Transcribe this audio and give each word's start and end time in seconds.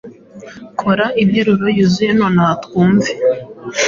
Kora 0.79 1.05
interuro 1.21 1.65
yuzuye 1.77 2.11
nonaha 2.19 2.53
twumve. 2.63 3.11